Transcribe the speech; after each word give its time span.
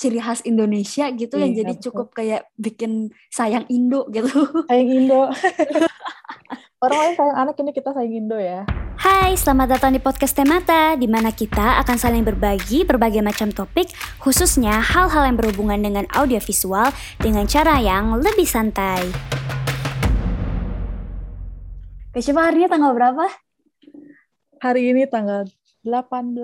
ciri 0.00 0.16
khas 0.16 0.40
Indonesia 0.48 1.12
gitu 1.12 1.36
Iya, 1.36 1.44
yang 1.44 1.52
jadi 1.60 1.72
betul. 1.76 1.84
cukup 1.92 2.16
kayak 2.16 2.48
bikin 2.56 3.12
sayang 3.28 3.68
Indo 3.68 4.08
gitu. 4.08 4.32
Sayang 4.72 4.88
Indo. 4.88 5.28
Orang 6.84 6.96
lain 7.04 7.12
sayang 7.20 7.36
anak, 7.36 7.60
ini 7.60 7.76
kita 7.76 7.92
sayang 7.92 8.24
Indo 8.24 8.40
ya. 8.40 8.64
Hai, 8.96 9.36
selamat 9.36 9.76
datang 9.76 9.92
di 9.92 10.00
podcast 10.00 10.32
Temata, 10.32 10.96
di 10.96 11.04
mana 11.04 11.28
kita 11.28 11.76
akan 11.84 11.96
saling 12.00 12.24
berbagi 12.24 12.88
berbagai 12.88 13.20
macam 13.20 13.52
topik, 13.52 13.92
khususnya 14.16 14.80
hal-hal 14.80 15.28
yang 15.28 15.36
berhubungan 15.36 15.84
dengan 15.84 16.08
audiovisual 16.16 16.88
dengan 17.20 17.44
cara 17.44 17.76
yang 17.84 18.16
lebih 18.16 18.48
santai. 18.48 19.04
Kak 22.16 22.24
Syifa 22.24 22.48
hari 22.48 22.64
ini 22.64 22.68
tanggal 22.72 22.96
berapa? 22.96 23.28
Hari 24.64 24.80
ini 24.96 25.04
tanggal 25.04 25.44
18 25.84 26.40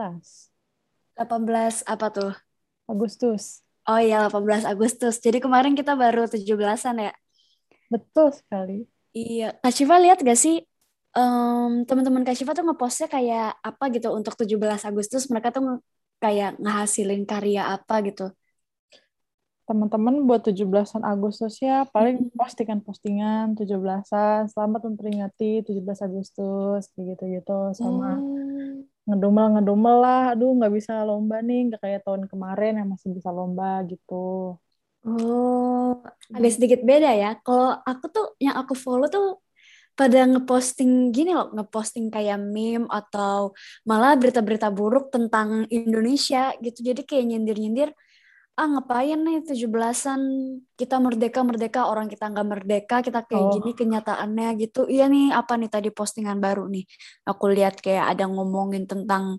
18 1.17 1.89
apa 1.89 2.07
tuh? 2.13 2.46
Agustus. 2.87 3.63
Oh 3.87 3.99
iya 3.99 4.27
18 4.27 4.67
Agustus. 4.67 5.19
Jadi 5.19 5.39
kemarin 5.39 5.75
kita 5.75 5.95
baru 5.95 6.27
17-an 6.27 6.97
ya? 7.01 7.13
Betul 7.87 8.35
sekali. 8.35 8.83
Iya. 9.15 9.55
Kak 9.63 9.71
Syifa 9.71 9.97
lihat 9.97 10.19
gak 10.21 10.35
sih 10.35 10.63
em, 11.15 11.73
teman-teman 11.87 12.27
Kak 12.27 12.35
Syifa 12.35 12.53
tuh 12.53 12.67
ngepostnya 12.67 13.07
kayak 13.07 13.57
apa 13.63 13.85
gitu 13.95 14.11
untuk 14.11 14.35
17 14.35 14.83
Agustus 14.85 15.31
mereka 15.31 15.55
tuh 15.55 15.63
nge- 15.65 15.83
kayak 16.19 16.59
ngehasilin 16.59 17.23
karya 17.25 17.63
apa 17.79 18.03
gitu. 18.03 18.33
Teman-teman 19.67 20.23
buat 20.23 20.47
17-an 20.47 21.03
Agustus 21.03 21.59
ya, 21.59 21.83
paling 21.91 22.31
Mm. 22.31 22.39
postingan-postingan 22.39 23.59
17-an, 23.59 24.47
selamat 24.47 24.87
memperingati 24.87 25.67
17 25.67 25.99
Agustus, 26.07 26.87
gitu-gitu. 26.95 27.75
Sama 27.75 28.15
Oh. 28.15 28.46
Ngedumel-ngedumel 29.07 29.97
lah, 30.03 30.23
aduh 30.35 30.51
nggak 30.59 30.73
bisa 30.75 30.93
lomba 31.07 31.39
nih, 31.41 31.71
nggak 31.71 31.81
kayak 31.83 32.01
tahun 32.03 32.27
kemarin 32.27 32.73
yang 32.83 32.89
masih 32.91 33.15
bisa 33.15 33.31
lomba 33.31 33.87
gitu. 33.87 34.59
Oh, 35.07 36.03
agak 36.35 36.53
sedikit 36.59 36.81
beda 36.83 37.15
ya. 37.15 37.39
Kalau 37.47 37.79
aku 37.87 38.05
tuh 38.11 38.27
yang 38.43 38.59
aku 38.59 38.75
follow 38.75 39.07
tuh 39.07 39.39
pada 39.97 40.27
ngeposting 40.29 41.15
gini 41.15 41.33
loh, 41.33 41.55
ngeposting 41.55 42.11
kayak 42.13 42.37
meme 42.37 42.85
atau 42.91 43.55
malah 43.89 44.19
berita-berita 44.19 44.69
buruk 44.75 45.15
tentang 45.15 45.65
Indonesia 45.71 46.53
gitu. 46.61 46.83
Jadi 46.83 47.07
kayak 47.07 47.25
nyindir-nyindir, 47.31 47.95
ah 48.57 48.67
ngapain 48.73 49.21
nih 49.21 49.45
17-an 49.45 50.21
kita 50.81 50.97
merdeka-merdeka, 50.97 51.93
orang 51.93 52.09
kita 52.09 52.25
nggak 52.33 52.49
merdeka, 52.49 52.97
kita 53.05 53.21
kayak 53.29 53.45
Oh. 53.45 53.53
gini 53.53 53.77
kenyataannya 53.77 54.49
gitu. 54.57 54.89
Iya 54.89 55.13
nih, 55.13 55.29
apa 55.31 55.61
nih 55.61 55.69
tadi 55.69 55.89
postingan 55.93 56.41
baru 56.41 56.65
nih. 56.65 56.85
Aku 57.29 57.53
lihat 57.53 57.85
kayak 57.85 58.17
ada 58.17 58.25
ngomongin 58.25 58.89
tentang 58.89 59.37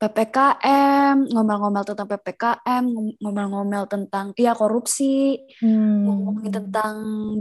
PPKM, 0.00 1.28
ngomel-ngomel 1.28 1.84
tentang 1.84 2.08
PPKM, 2.08 2.84
ngom- 2.88 3.16
ngomel-ngomel 3.20 3.84
tentang 3.84 4.32
ya 4.32 4.56
korupsi, 4.56 5.36
Hmm. 5.60 6.08
ngomongin 6.08 6.52
tentang 6.52 6.94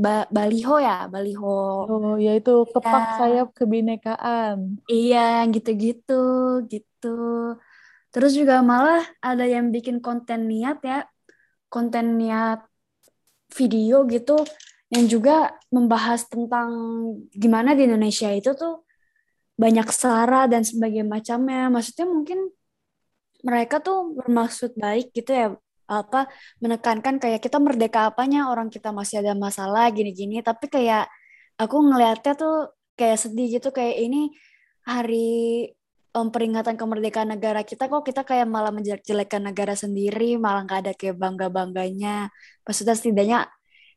ba- 0.04 0.28
baliho 0.28 0.76
ya, 0.76 1.08
baliho. 1.08 1.88
Oh, 1.88 2.16
yaitu 2.20 2.68
kepak 2.68 3.04
Iya. 3.04 3.16
sayap 3.16 3.48
kebinekaan. 3.56 4.76
Iya, 4.92 5.44
yang 5.44 5.56
gitu-gitu, 5.56 6.24
gitu. 6.68 7.16
Terus 8.10 8.34
juga 8.34 8.66
malah 8.66 9.06
ada 9.22 9.46
yang 9.46 9.70
bikin 9.70 10.02
konten 10.02 10.50
niat 10.50 10.82
ya, 10.82 11.06
konten 11.70 12.18
niat 12.18 12.66
video 13.54 14.06
gitu, 14.10 14.42
yang 14.90 15.06
juga 15.06 15.54
membahas 15.70 16.26
tentang 16.26 16.70
gimana 17.30 17.78
di 17.78 17.86
Indonesia 17.86 18.34
itu 18.34 18.58
tuh 18.58 18.86
banyak 19.58 19.86
sara 19.94 20.50
dan 20.50 20.66
sebagainya 20.66 21.06
macamnya. 21.06 21.70
Maksudnya 21.70 22.10
mungkin 22.10 22.50
mereka 23.46 23.78
tuh 23.80 24.18
bermaksud 24.18 24.74
baik 24.76 25.14
gitu 25.14 25.32
ya, 25.32 25.48
apa 25.90 26.30
menekankan 26.62 27.18
kayak 27.22 27.42
kita 27.42 27.58
merdeka 27.62 28.10
apanya 28.10 28.50
orang 28.50 28.74
kita 28.74 28.90
masih 28.90 29.22
ada 29.22 29.38
masalah 29.38 29.90
gini-gini, 29.94 30.42
tapi 30.42 30.66
kayak 30.66 31.06
aku 31.62 31.78
ngelihatnya 31.78 32.34
tuh 32.34 32.74
kayak 32.98 33.22
sedih 33.22 33.62
gitu 33.62 33.70
kayak 33.70 33.96
ini 34.02 34.34
hari 34.84 35.70
em, 36.20 36.28
peringatan 36.34 36.76
kemerdekaan 36.80 37.30
negara 37.34 37.62
kita 37.64 37.88
kok 37.92 38.04
kita 38.04 38.22
kayak 38.28 38.48
malah 38.50 38.72
menjelek-jelekan 38.76 39.42
negara 39.50 39.74
sendiri, 39.80 40.36
malah 40.36 40.68
nggak 40.68 40.80
ada 40.86 40.94
kayak 41.00 41.16
bangga-bangganya. 41.20 42.30
Maksudnya 42.68 42.96
setidaknya 43.00 43.40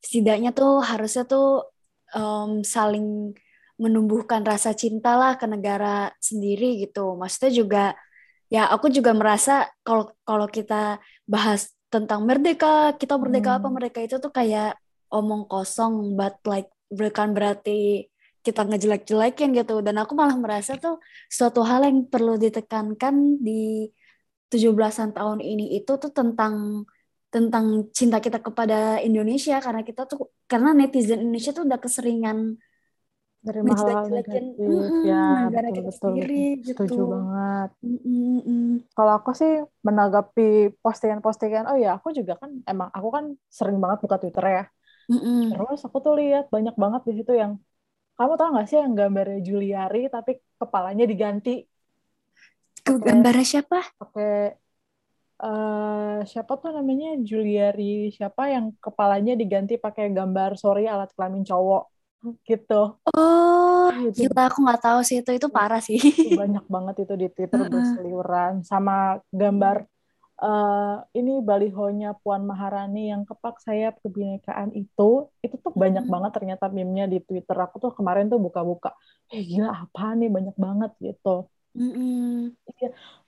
setidaknya 0.05 0.51
tuh 0.55 0.83
harusnya 0.83 1.25
tuh 1.27 1.67
em, 2.15 2.63
saling 2.65 3.35
menumbuhkan 3.83 4.47
rasa 4.47 4.71
cinta 4.77 5.19
lah 5.19 5.35
ke 5.41 5.47
negara 5.51 6.13
sendiri 6.23 6.79
gitu. 6.87 7.19
Maksudnya 7.19 7.53
juga 7.53 7.85
ya 8.53 8.69
aku 8.71 8.87
juga 8.93 9.13
merasa 9.17 9.67
kalau 9.87 10.13
kalau 10.29 10.47
kita 10.47 11.01
bahas 11.27 11.73
tentang 11.93 12.25
merdeka, 12.29 12.97
kita 13.01 13.15
merdeka 13.21 13.59
apa 13.61 13.69
Hmm. 13.69 13.75
merdeka 13.77 14.01
itu 14.05 14.17
tuh 14.23 14.33
kayak 14.33 14.77
omong 15.13 15.45
kosong, 15.51 16.17
but 16.19 16.37
like 16.49 16.69
bukan 16.93 17.33
berarti 17.37 18.12
kita 18.47 18.61
ngejelek-jelekin 18.69 19.49
gitu. 19.59 19.73
Dan 19.87 19.97
aku 20.03 20.13
malah 20.21 20.37
merasa 20.45 20.73
tuh 20.85 20.95
suatu 21.37 21.61
hal 21.71 21.81
yang 21.89 21.99
perlu 22.13 22.33
ditekankan 22.45 23.15
di 23.47 23.53
17-an 24.53 25.11
tahun 25.17 25.41
ini 25.51 25.63
itu 25.79 25.93
tuh 26.03 26.11
tentang 26.19 26.55
tentang 27.33 27.67
cinta 27.99 28.19
kita 28.25 28.39
kepada 28.47 29.01
Indonesia 29.09 29.57
karena 29.65 29.81
kita 29.89 30.03
tuh 30.11 30.19
karena 30.51 30.69
netizen 30.79 31.19
Indonesia 31.25 31.51
tuh 31.57 31.65
udah 31.69 31.81
keseringan 31.85 32.39
Dari 33.43 33.59
ngejelek-jelekin 33.67 34.45
negatif, 34.55 34.71
mm-mm, 34.71 35.03
ya 35.03 35.17
negara 35.43 35.69
betul 35.69 35.75
kita 35.75 35.91
betul 35.91 35.99
sendiri 35.99 36.35
betul. 36.63 36.67
Setuju 36.69 36.95
gitu. 36.95 37.03
banget. 37.11 37.69
Mm-mm, 37.83 38.19
mm-mm. 38.39 38.63
Kalau 38.95 39.13
aku 39.19 39.31
sih 39.41 39.53
menanggapi 39.87 40.43
postingan-postingan, 40.79 41.65
oh 41.71 41.77
ya 41.85 41.99
aku 41.99 42.09
juga 42.19 42.39
kan 42.39 42.51
emang 42.71 42.89
aku 42.97 43.09
kan 43.17 43.25
sering 43.59 43.79
banget 43.83 43.99
buka 44.05 44.17
Twitter 44.23 44.45
ya. 44.47 44.63
Mm-mm. 45.11 45.35
Terus 45.51 45.79
aku 45.87 45.99
tuh 46.05 46.15
lihat 46.21 46.45
banyak 46.55 46.75
banget 46.83 47.03
di 47.09 47.13
situ 47.19 47.33
yang 47.43 47.53
kamu 48.23 48.35
tau 48.39 48.49
gak 48.59 48.67
sih 48.71 48.79
yang 48.83 48.95
gambarnya 49.01 49.39
Juliari 49.49 49.99
tapi 50.15 50.31
kepalanya 50.61 51.05
diganti 51.13 51.51
Tuh 52.87 52.97
pakai 53.01 53.07
gambarnya 53.07 53.45
siapa? 53.53 53.79
pakai 54.01 54.31
eh 55.45 56.17
siapa 56.31 56.53
tuh 56.63 56.71
namanya 56.79 57.07
Juliari 57.31 57.83
siapa 58.17 58.43
yang 58.55 58.65
kepalanya 58.85 59.33
diganti 59.41 59.73
pakai 59.85 60.05
gambar 60.17 60.51
sorry 60.63 60.83
alat 60.93 61.11
kelamin 61.17 61.45
cowok 61.51 61.83
gitu. 62.49 62.75
Oh, 63.17 63.91
Itu 63.91 64.03
gila 64.17 64.41
aku 64.49 64.59
nggak 64.65 64.81
tahu 64.85 64.99
sih 65.09 65.17
itu 65.21 65.31
itu 65.39 65.49
parah 65.57 65.81
sih. 65.87 65.99
itu 66.19 66.29
banyak 66.41 66.65
banget 66.75 66.95
itu 67.03 67.15
di 67.23 67.27
Twitter 67.35 67.61
Heeh. 67.73 67.73
berseliweran 67.75 68.53
sama 68.71 68.93
gambar 69.41 69.77
eh 70.43 70.97
ini 71.15 71.39
balihonya 71.39 72.19
Puan 72.19 72.43
Maharani 72.43 73.15
yang 73.15 73.23
kepak 73.23 73.63
sayap 73.63 74.03
kebinekaan 74.03 74.75
itu 74.75 75.31
itu 75.39 75.55
tuh 75.63 75.71
banyak 75.71 76.03
banget 76.11 76.31
ternyata 76.35 76.67
meme-nya 76.67 77.07
di 77.07 77.23
Twitter. 77.23 77.55
Aku 77.55 77.79
tuh 77.79 77.95
kemarin 77.95 78.27
tuh 78.27 78.43
buka-buka 78.43 78.91
eh 79.31 79.43
gila 79.47 79.87
apa 79.87 80.19
nih? 80.19 80.29
Banyak 80.29 80.57
banget 80.59 80.91
gitu. 80.99 81.47
Mm-mm. 81.73 82.53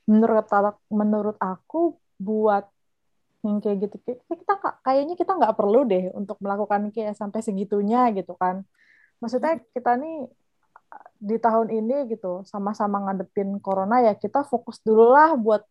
menurut 0.04 0.44
menurut 0.92 1.36
aku 1.40 1.96
buat 2.20 2.68
yang 3.40 3.60
kayak 3.60 3.88
gitu 3.88 3.96
kita 4.28 4.52
kayaknya 4.84 5.14
kita 5.16 5.32
nggak 5.36 5.56
perlu 5.56 5.88
deh 5.88 6.12
untuk 6.12 6.36
melakukan 6.44 6.92
kayak 6.92 7.16
sampai 7.16 7.40
segitunya 7.40 8.10
gitu 8.12 8.36
kan. 8.36 8.66
Maksudnya 9.22 9.62
kita 9.72 9.96
nih 9.96 10.28
di 11.18 11.36
tahun 11.40 11.72
ini 11.72 12.12
gitu 12.12 12.44
sama-sama 12.44 13.00
ngadepin 13.08 13.56
corona 13.64 14.04
ya 14.04 14.12
kita 14.12 14.44
fokus 14.44 14.78
dulu 14.84 15.14
lah 15.14 15.32
buat 15.40 15.64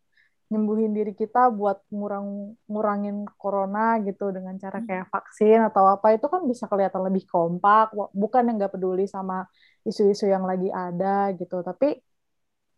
nyembuhin 0.52 0.92
diri 0.92 1.16
kita 1.16 1.50
buat 1.50 1.82
ngurang 1.90 2.58
ngurangin 2.68 3.26
corona 3.40 3.98
gitu 4.04 4.30
dengan 4.30 4.60
cara 4.60 4.84
kayak 4.84 5.08
vaksin 5.10 5.60
atau 5.66 5.88
apa 5.88 6.14
itu 6.16 6.28
kan 6.28 6.44
bisa 6.46 6.68
kelihatan 6.68 7.02
lebih 7.08 7.24
kompak 7.26 7.96
bukan 8.12 8.44
yang 8.48 8.56
nggak 8.60 8.74
peduli 8.76 9.08
sama 9.10 9.48
isu-isu 9.88 10.28
yang 10.28 10.44
lagi 10.44 10.70
ada 10.70 11.32
gitu. 11.36 11.64
Tapi 11.64 12.00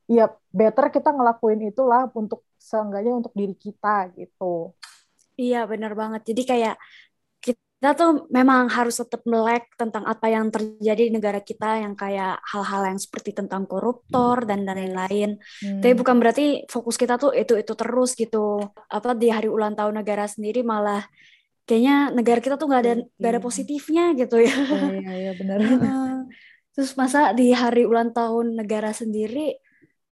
ya 0.06 0.30
better 0.54 0.94
kita 0.94 1.10
ngelakuin 1.10 1.66
itulah 1.70 2.10
untuk 2.14 2.46
seenggaknya 2.62 3.14
untuk 3.18 3.34
diri 3.34 3.58
kita 3.58 4.14
gitu. 4.14 4.74
Iya 5.36 5.68
benar 5.68 5.94
banget. 5.94 6.22
Jadi 6.32 6.42
kayak 6.48 6.76
kita 7.76 7.92
tuh 7.94 8.12
memang 8.34 8.66
harus 8.72 8.98
tetap 8.98 9.22
melek 9.30 9.68
tentang 9.78 10.08
apa 10.08 10.26
yang 10.32 10.50
terjadi 10.50 11.06
di 11.06 11.14
negara 11.14 11.38
kita 11.44 11.86
yang 11.86 11.94
kayak 11.94 12.42
hal-hal 12.42 12.82
yang 12.90 12.98
seperti 12.98 13.36
tentang 13.36 13.68
koruptor 13.70 14.42
dan 14.48 14.66
dan 14.66 14.80
lain-lain. 14.80 15.38
Tapi 15.62 15.94
Hmm. 15.94 16.00
bukan 16.00 16.16
berarti 16.18 16.66
fokus 16.66 16.96
kita 16.98 17.20
tuh 17.22 17.36
itu 17.36 17.54
itu 17.60 17.74
terus 17.78 18.18
gitu. 18.18 18.64
Apa 18.90 19.14
di 19.14 19.30
hari 19.30 19.52
ulang 19.52 19.76
tahun 19.78 20.02
negara 20.02 20.26
sendiri 20.26 20.66
malah 20.66 21.06
kayaknya 21.70 22.10
negara 22.16 22.40
kita 22.42 22.56
tuh 22.58 22.68
nggak 22.70 22.82
ada 22.82 22.94
nggak 23.22 23.32
ada 23.32 23.42
Iya. 23.42 23.46
positifnya 23.46 24.04
gitu 24.18 24.38
ya. 24.42 24.56
Iya, 24.56 24.90
iya, 25.02 25.12
iya, 25.22 25.32
benar. 25.38 25.58
Terus 26.76 26.92
masa 27.00 27.32
di 27.32 27.56
hari 27.56 27.88
ulang 27.88 28.12
tahun 28.12 28.60
negara 28.60 28.92
sendiri 28.92 29.56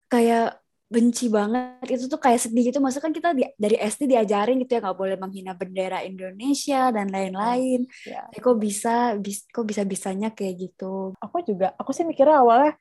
kayak 0.06 0.61
benci 0.92 1.32
banget 1.32 1.88
itu 1.88 2.04
tuh 2.12 2.20
kayak 2.20 2.40
sedih 2.44 2.68
gitu. 2.68 2.78
Masa 2.84 3.00
kan 3.00 3.16
kita 3.16 3.32
di- 3.32 3.48
dari 3.56 3.76
SD 3.80 4.12
diajarin 4.12 4.60
gitu 4.60 4.76
ya 4.76 4.80
nggak 4.84 4.98
boleh 5.00 5.16
menghina 5.16 5.56
bendera 5.56 6.04
Indonesia 6.04 6.92
dan 6.92 7.08
lain-lain. 7.08 7.88
Ya. 8.04 8.28
Tapi 8.28 8.38
kok 8.44 8.58
bisa 8.60 9.16
bis, 9.16 9.48
kok 9.48 9.64
bisa 9.64 9.82
bisanya 9.88 10.28
kayak 10.36 10.68
gitu. 10.68 11.16
Aku 11.16 11.40
juga, 11.40 11.72
aku 11.80 11.96
sih 11.96 12.04
mikirnya 12.04 12.44
awalnya, 12.44 12.76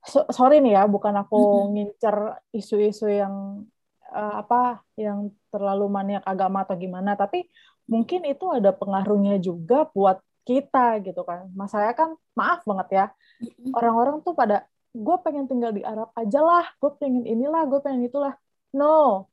so- 0.00 0.28
sorry 0.32 0.64
nih 0.64 0.80
ya, 0.80 0.82
bukan 0.88 1.12
aku 1.12 1.36
ngincer 1.76 2.40
isu-isu 2.56 3.12
yang 3.12 3.68
uh, 4.16 4.34
apa 4.40 4.80
yang 4.96 5.28
terlalu 5.52 5.92
maniak 5.92 6.24
agama 6.24 6.64
atau 6.64 6.74
gimana, 6.78 7.18
tapi 7.18 7.44
mungkin 7.84 8.24
itu 8.24 8.48
ada 8.50 8.72
pengaruhnya 8.72 9.36
juga 9.38 9.86
buat 9.92 10.18
kita 10.46 11.02
gitu 11.02 11.26
kan. 11.26 11.50
Mas 11.52 11.74
saya 11.74 11.90
kan 11.92 12.14
maaf 12.38 12.62
banget 12.62 12.88
ya, 12.94 13.04
orang-orang 13.74 14.22
tuh 14.22 14.32
pada 14.32 14.64
gue 14.96 15.16
pengen 15.20 15.44
tinggal 15.44 15.72
di 15.76 15.84
Arab 15.84 16.08
aja 16.16 16.40
lah, 16.40 16.64
gue 16.80 16.90
pengen 16.96 17.28
inilah, 17.28 17.68
gue 17.68 17.80
pengen 17.84 18.08
itulah. 18.08 18.32
No, 18.72 19.28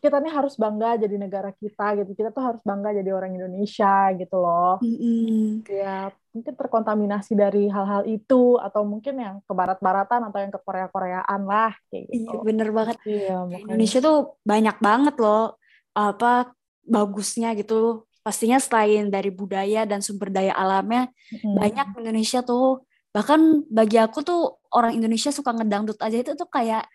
kita 0.00 0.20
nih 0.20 0.32
harus 0.32 0.56
bangga 0.56 0.96
jadi 1.00 1.16
negara 1.16 1.52
kita 1.54 2.00
gitu. 2.02 2.12
Kita 2.16 2.28
tuh 2.32 2.42
harus 2.42 2.60
bangga 2.64 2.96
jadi 2.96 3.10
orang 3.12 3.36
Indonesia 3.36 4.12
gitu 4.16 4.36
loh. 4.40 4.80
Mm-hmm. 4.80 5.68
Ya 5.68 6.12
mungkin 6.30 6.54
terkontaminasi 6.54 7.32
dari 7.34 7.66
hal-hal 7.66 8.06
itu 8.06 8.54
atau 8.60 8.86
mungkin 8.86 9.18
yang 9.18 9.36
ke 9.42 9.52
barat-baratan 9.52 10.30
atau 10.30 10.38
yang 10.38 10.52
ke 10.52 10.60
Korea-Koreaan 10.62 11.40
lah 11.44 11.72
kayak 11.90 12.04
gitu. 12.10 12.36
Iya 12.38 12.44
bener 12.44 12.68
banget. 12.70 12.96
Iya, 13.04 13.36
Indonesia 13.66 13.98
tuh 14.02 14.18
banyak 14.46 14.76
banget 14.78 15.14
loh 15.18 15.58
apa 15.90 16.54
bagusnya 16.86 17.52
gitu 17.58 18.06
pastinya 18.20 18.60
selain 18.60 19.08
dari 19.08 19.32
budaya 19.32 19.88
dan 19.88 20.04
sumber 20.04 20.28
daya 20.30 20.52
alamnya 20.54 21.08
hmm. 21.34 21.56
banyak 21.56 21.86
Indonesia 21.98 22.44
tuh 22.44 22.84
bahkan 23.10 23.66
bagi 23.66 23.98
aku 23.98 24.22
tuh 24.22 24.62
orang 24.70 24.94
Indonesia 24.94 25.34
suka 25.34 25.50
ngedangdut 25.50 25.98
aja 25.98 26.16
itu 26.22 26.32
tuh 26.38 26.46
kayak 26.46 26.86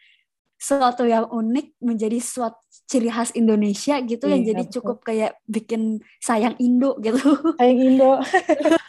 sesuatu 0.56 1.04
yang 1.04 1.28
unik 1.28 1.76
menjadi 1.84 2.18
suatu 2.24 2.56
ciri 2.88 3.12
khas 3.12 3.36
Indonesia 3.36 4.00
gitu 4.00 4.26
iya, 4.30 4.34
yang 4.40 4.44
jadi 4.48 4.64
betul. 4.64 4.74
cukup 4.80 4.98
kayak 5.04 5.36
bikin 5.44 6.00
sayang 6.24 6.56
Indo 6.64 6.96
gitu 7.04 7.20
sayang 7.60 7.80
Indo 7.84 8.24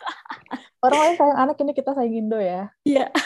orang 0.87 0.99
lain 1.03 1.15
sayang 1.19 1.39
anak 1.43 1.57
ini 1.59 1.73
kita 1.75 1.91
sayang 1.97 2.15
Indo 2.15 2.39
ya 2.39 2.71
iya 2.87 3.11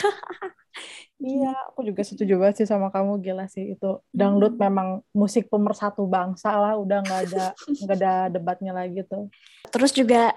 Iya, 1.20 1.52
aku 1.68 1.84
juga 1.84 2.00
setuju 2.00 2.40
banget 2.40 2.64
sih 2.64 2.68
sama 2.72 2.88
kamu 2.88 3.20
gila 3.20 3.44
sih 3.44 3.76
itu 3.76 4.00
dangdut 4.08 4.56
hmm. 4.56 4.62
memang 4.64 4.88
musik 5.12 5.52
pemersatu 5.52 6.08
bangsa 6.08 6.56
lah, 6.56 6.80
udah 6.80 7.04
nggak 7.04 7.20
ada 7.28 7.44
nggak 7.52 7.96
ada 8.00 8.14
debatnya 8.32 8.72
lagi 8.72 9.04
tuh. 9.04 9.28
Terus 9.68 9.92
juga 9.92 10.32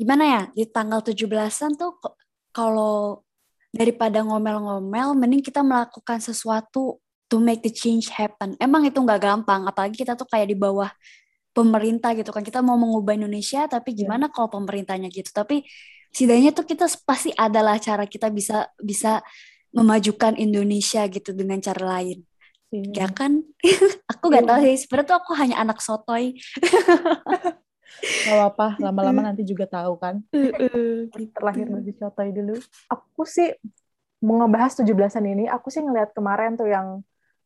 gimana 0.00 0.24
ya 0.24 0.42
di 0.56 0.64
tanggal 0.64 1.04
17-an 1.04 1.76
tuh 1.76 2.00
kalau 2.54 3.26
daripada 3.74 4.22
ngomel-ngomel, 4.22 5.18
mending 5.18 5.42
kita 5.42 5.66
melakukan 5.66 6.22
sesuatu 6.22 7.02
to 7.26 7.36
make 7.42 7.60
the 7.66 7.72
change 7.74 8.06
happen. 8.14 8.54
Emang 8.62 8.86
itu 8.86 8.94
nggak 8.94 9.18
gampang, 9.18 9.66
apalagi 9.66 9.98
kita 9.98 10.14
tuh 10.14 10.30
kayak 10.30 10.54
di 10.54 10.56
bawah 10.56 10.88
pemerintah 11.50 12.14
gitu 12.14 12.30
kan. 12.30 12.46
Kita 12.46 12.62
mau 12.62 12.78
mengubah 12.78 13.18
Indonesia, 13.18 13.66
tapi 13.66 13.92
iya. 13.92 14.06
gimana 14.06 14.30
yeah. 14.30 14.32
kalau 14.32 14.48
pemerintahnya 14.54 15.10
gitu? 15.10 15.34
Tapi 15.34 15.66
setidaknya 16.14 16.54
tuh 16.54 16.62
kita 16.62 16.86
pasti 17.02 17.34
adalah 17.34 17.74
cara 17.82 18.06
kita 18.06 18.30
bisa 18.30 18.70
bisa 18.78 19.18
memajukan 19.74 20.38
Indonesia 20.38 21.02
gitu 21.10 21.34
dengan 21.34 21.58
cara 21.58 21.98
lain. 21.98 22.22
Hmm. 22.70 22.94
Ya 22.94 23.10
kan? 23.10 23.42
aku 24.14 24.30
gak 24.30 24.46
tahu 24.46 24.58
sih, 24.62 24.76
sebenarnya 24.86 25.08
tuh 25.10 25.18
aku 25.18 25.32
hanya 25.34 25.56
anak 25.58 25.82
sotoy. 25.82 26.38
Gak 28.02 28.34
apa-apa, 28.34 28.80
lama-lama 28.80 29.30
nanti 29.30 29.44
juga 29.44 29.68
tahu 29.68 30.00
kan. 30.00 30.24
Gitu. 30.32 31.12
Terlahir 31.36 31.66
dari 31.68 31.92
sotoy 31.94 32.32
dulu. 32.32 32.56
Aku 32.90 33.22
sih 33.28 33.52
mau 34.24 34.40
ngebahas 34.40 34.80
17-an 34.80 35.24
ini, 35.28 35.44
aku 35.44 35.68
sih 35.68 35.84
ngeliat 35.84 36.16
kemarin 36.16 36.56
tuh 36.56 36.68
yang 36.72 37.04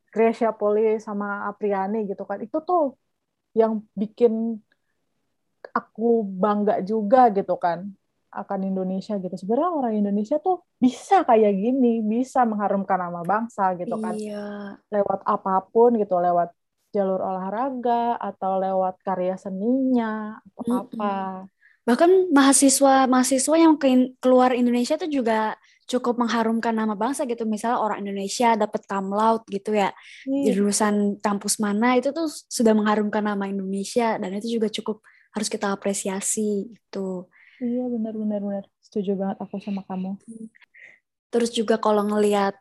Gracia 0.08 0.54
Poli 0.54 0.96
sama 1.02 1.50
Apriani 1.50 2.06
gitu 2.06 2.22
kan. 2.24 2.38
Itu 2.40 2.62
tuh 2.62 2.94
yang 3.52 3.82
bikin 3.98 4.62
aku 5.74 6.22
bangga 6.22 6.80
juga 6.86 7.28
gitu 7.34 7.58
kan 7.58 7.90
akan 8.28 8.60
Indonesia 8.68 9.16
gitu. 9.18 9.34
Sebenarnya 9.34 9.70
orang 9.72 9.94
Indonesia 9.98 10.36
tuh 10.38 10.62
bisa 10.76 11.24
kayak 11.24 11.52
gini, 11.58 12.04
bisa 12.04 12.44
mengharumkan 12.44 13.00
nama 13.00 13.24
bangsa 13.24 13.74
gitu 13.74 13.96
kan. 13.98 14.14
Iya. 14.14 14.78
Lewat 14.92 15.24
apa 15.24 15.64
pun 15.68 15.96
gitu, 15.96 16.20
lewat 16.20 16.52
jalur 16.98 17.22
olahraga 17.22 18.18
atau 18.18 18.58
lewat 18.58 18.98
karya 19.06 19.38
seninya 19.38 20.42
atau 20.42 20.62
mm 20.66 20.66
-hmm. 20.66 20.82
apa. 20.82 21.14
Bahkan 21.88 22.34
mahasiswa-mahasiswa 22.36 23.56
yang 23.56 23.80
ke 23.80 24.12
keluar 24.20 24.52
Indonesia 24.52 25.00
tuh 25.00 25.08
juga 25.08 25.56
cukup 25.88 26.20
mengharumkan 26.20 26.76
nama 26.76 26.92
bangsa 26.92 27.24
gitu. 27.24 27.48
Misalnya 27.48 27.80
orang 27.80 28.04
Indonesia 28.04 28.52
dapat 28.60 28.84
cum 28.84 29.08
laude 29.08 29.48
gitu 29.48 29.72
ya. 29.72 29.88
Iya. 30.28 30.44
Di 30.44 30.50
jurusan 30.52 31.16
kampus 31.24 31.56
mana 31.56 31.96
itu 31.96 32.12
tuh 32.12 32.28
sudah 32.28 32.76
mengharumkan 32.76 33.24
nama 33.24 33.48
Indonesia 33.48 34.20
dan 34.20 34.36
itu 34.36 34.60
juga 34.60 34.68
cukup 34.68 35.00
harus 35.32 35.48
kita 35.48 35.72
apresiasi 35.72 36.68
gitu. 36.68 37.24
Iya 37.64 37.88
benar 37.88 38.14
benar 38.14 38.40
benar. 38.44 38.64
Setuju 38.84 39.16
banget 39.16 39.36
aku 39.40 39.56
sama 39.64 39.80
kamu. 39.88 40.20
Terus 41.32 41.50
juga 41.56 41.80
kalau 41.80 42.04
ngelihat 42.04 42.52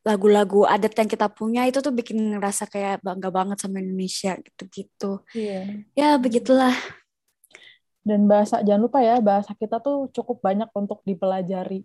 lagu-lagu 0.00 0.64
adat 0.64 0.96
yang 0.96 1.10
kita 1.10 1.28
punya 1.28 1.68
itu 1.68 1.84
tuh 1.84 1.92
bikin 1.92 2.36
ngerasa 2.36 2.64
kayak 2.72 3.04
bangga 3.04 3.28
banget 3.28 3.60
sama 3.60 3.84
Indonesia 3.84 4.36
gitu-gitu. 4.40 5.20
Iya. 5.36 5.84
Ya 5.92 6.16
begitulah. 6.16 6.72
Dan 8.00 8.24
bahasa 8.24 8.64
jangan 8.64 8.88
lupa 8.88 9.04
ya 9.04 9.20
bahasa 9.20 9.52
kita 9.52 9.76
tuh 9.84 10.08
cukup 10.16 10.40
banyak 10.40 10.72
untuk 10.72 11.04
dipelajari. 11.04 11.84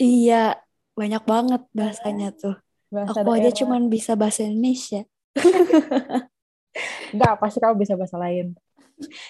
Iya 0.00 0.56
banyak 0.96 1.22
banget 1.28 1.62
bahasanya 1.76 2.32
tuh. 2.32 2.56
Bahasa 2.88 3.20
Aku 3.20 3.36
daerah. 3.36 3.52
aja 3.52 3.60
cuman 3.62 3.92
bisa 3.92 4.16
bahasa 4.16 4.48
Indonesia. 4.48 5.04
Enggak, 7.12 7.34
pasti 7.36 7.58
kamu 7.60 7.76
bisa 7.78 7.94
bahasa 8.00 8.16
lain. 8.16 8.56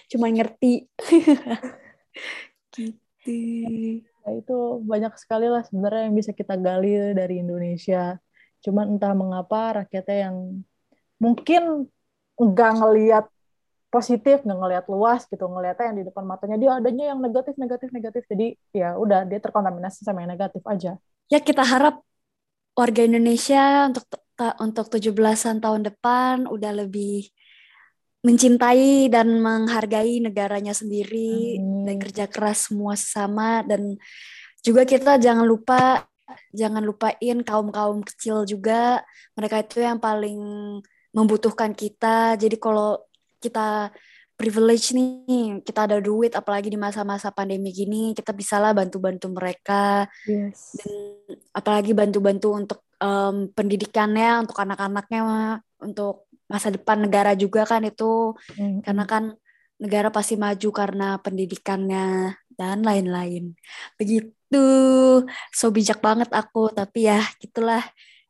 Cuma 0.07 0.31
ngerti 0.31 0.87
gitu 2.75 3.10
nah, 3.27 4.33
itu 4.33 4.57
banyak 4.85 5.13
sekali 5.21 5.47
lah 5.49 5.63
sebenarnya 5.67 6.09
yang 6.09 6.17
bisa 6.17 6.33
kita 6.33 6.57
gali 6.57 7.13
dari 7.13 7.45
Indonesia. 7.45 8.17
Cuman 8.65 8.97
entah 8.97 9.13
mengapa 9.17 9.85
rakyatnya 9.85 10.31
yang 10.31 10.37
mungkin 11.21 11.89
nggak 12.41 12.73
ngelihat 12.81 13.25
positif 13.91 14.47
nggak 14.47 14.59
ngelihat 14.63 14.85
luas 14.87 15.27
gitu 15.27 15.45
ngelihatnya 15.51 15.87
yang 15.93 15.99
di 16.01 16.07
depan 16.07 16.25
matanya. 16.25 16.57
Dia 16.57 16.71
adanya 16.79 17.05
yang 17.13 17.19
negatif 17.21 17.55
negatif 17.59 17.89
negatif. 17.91 18.23
Jadi 18.31 18.57
ya 18.73 18.97
udah 18.97 19.27
dia 19.27 19.41
terkontaminasi 19.43 20.07
sama 20.07 20.25
yang 20.25 20.33
negatif 20.33 20.63
aja. 20.65 20.97
Ya 21.29 21.39
kita 21.43 21.67
harap 21.67 22.01
warga 22.79 23.03
Indonesia 23.05 23.91
untuk 23.91 24.07
untuk 24.57 24.87
17-an 24.89 25.61
tahun 25.61 25.85
depan 25.85 26.49
udah 26.49 26.73
lebih 26.73 27.29
mencintai 28.21 29.09
dan 29.09 29.41
menghargai 29.41 30.21
negaranya 30.21 30.77
sendiri 30.77 31.57
hmm. 31.57 31.89
dan 31.89 31.97
kerja 31.97 32.25
keras 32.29 32.69
semua 32.69 32.93
sesama 32.93 33.65
dan 33.65 33.97
juga 34.61 34.85
kita 34.85 35.17
jangan 35.17 35.49
lupa 35.49 36.05
jangan 36.53 36.85
lupain 36.85 37.41
kaum 37.43 37.73
kaum 37.73 38.05
kecil 38.05 38.45
juga 38.45 39.01
mereka 39.35 39.65
itu 39.65 39.81
yang 39.81 39.97
paling 39.97 40.39
membutuhkan 41.11 41.73
kita 41.73 42.37
jadi 42.37 42.55
kalau 42.61 43.01
kita 43.41 43.91
privilege 44.41 44.97
nih 44.97 45.61
kita 45.65 45.85
ada 45.85 45.99
duit 46.01 46.33
apalagi 46.33 46.73
di 46.73 46.79
masa-masa 46.81 47.29
pandemi 47.29 47.73
gini 47.73 48.17
kita 48.17 48.33
bisalah 48.33 48.73
bantu-bantu 48.73 49.29
mereka 49.33 50.09
yes. 50.25 50.81
dan 50.81 50.93
apalagi 51.53 51.93
bantu-bantu 51.93 52.49
untuk 52.57 52.81
um, 53.01 53.53
pendidikannya 53.53 54.45
untuk 54.45 54.57
anak-anaknya 54.57 55.21
untuk 55.81 56.30
masa 56.51 56.75
depan 56.75 56.99
negara 57.07 57.33
juga 57.39 57.63
kan 57.63 57.87
itu. 57.87 58.35
Hmm. 58.59 58.83
karena 58.83 59.05
kan 59.07 59.25
negara 59.81 60.13
pasti 60.13 60.37
maju 60.37 60.69
karena 60.75 61.17
pendidikannya 61.23 62.37
dan 62.59 62.85
lain-lain. 62.85 63.57
Begitu. 63.97 64.67
So 65.55 65.73
bijak 65.73 66.05
banget 66.05 66.29
aku 66.35 66.69
tapi 66.75 67.09
ya 67.09 67.23
gitulah 67.41 67.81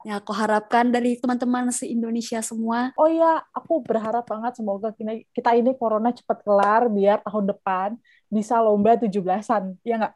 yang 0.00 0.16
aku 0.22 0.32
harapkan 0.32 0.88
dari 0.88 1.20
teman-teman 1.20 1.68
se 1.74 1.84
Indonesia 1.90 2.40
semua. 2.40 2.94
Oh 2.96 3.10
ya 3.10 3.44
aku 3.52 3.84
berharap 3.84 4.24
banget 4.24 4.56
semoga 4.56 4.94
kita 5.34 5.50
ini 5.58 5.76
corona 5.76 6.14
cepat 6.14 6.40
kelar 6.40 6.88
biar 6.88 7.20
tahun 7.20 7.52
depan 7.52 7.88
bisa 8.30 8.62
lomba 8.62 8.96
17-an 8.96 9.76
ya 9.84 10.00
nggak 10.00 10.14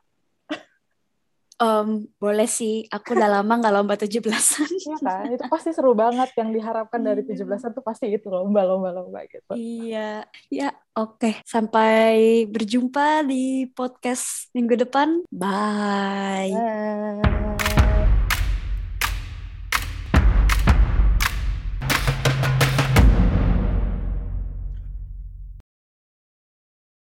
Um, 1.65 2.05
boleh 2.21 2.45
sih, 2.45 2.85
aku 2.93 3.17
udah 3.17 3.41
lama 3.41 3.53
nggak 3.57 3.73
lomba 3.73 3.95
17-an. 3.97 4.69
Iya 4.85 4.97
kan, 5.01 5.25
itu 5.33 5.45
pasti 5.49 5.71
seru 5.73 5.97
banget 5.97 6.29
yang 6.37 6.53
diharapkan 6.53 7.01
dari 7.01 7.25
17-an 7.25 7.73
tuh 7.73 7.81
pasti 7.81 8.13
itu 8.13 8.29
lomba-lomba-lomba 8.29 9.25
gitu. 9.33 9.57
Iya, 9.57 10.29
ya 10.53 10.69
oke. 10.93 11.17
Okay. 11.17 11.35
Sampai 11.49 12.45
berjumpa 12.53 13.25
di 13.25 13.65
podcast 13.73 14.53
minggu 14.53 14.77
depan. 14.85 15.25
Bye. 15.33 16.53
Bye. 16.53 17.74